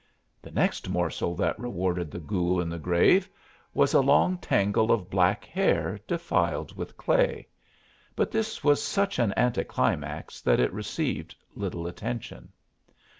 The 0.41 0.49
next 0.49 0.89
morsel 0.89 1.35
that 1.35 1.59
rewarded 1.59 2.09
the 2.09 2.17
ghoul 2.17 2.59
in 2.59 2.69
the 2.69 2.79
grave 2.79 3.29
was 3.71 3.93
a 3.93 4.01
long 4.01 4.39
tangle 4.39 4.91
of 4.91 5.11
black 5.11 5.45
hair 5.45 5.99
defiled 6.07 6.75
with 6.75 6.97
clay: 6.97 7.47
but 8.15 8.31
this 8.31 8.63
was 8.63 8.81
such 8.81 9.19
an 9.19 9.31
anti 9.33 9.61
climax 9.63 10.41
that 10.41 10.59
it 10.59 10.73
received 10.73 11.35
little 11.53 11.85
attention. 11.85 12.51